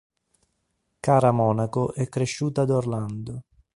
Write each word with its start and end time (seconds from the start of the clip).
Kara 0.99 1.29
Monaco 1.31 1.93
è 1.93 2.09
cresciuta 2.09 2.63
ad 2.63 2.71
Orlando. 2.71 3.43